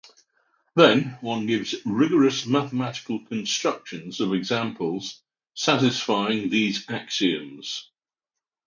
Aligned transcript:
Then, 0.75 1.19
one 1.21 1.45
gives 1.45 1.75
rigorous 1.85 2.47
mathematical 2.47 3.23
constructions 3.23 4.19
of 4.19 4.33
examples 4.33 5.21
satisfying 5.53 6.49
these 6.49 6.89
axioms. 6.89 7.87